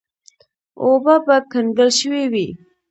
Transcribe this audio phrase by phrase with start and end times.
[0.83, 2.47] اوبه به کنګل شوې وې.